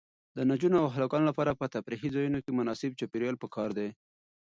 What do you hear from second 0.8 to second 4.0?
او هلکانو لپاره په تفریحي ځایونو کې مناسب چاپیریال پکار دی.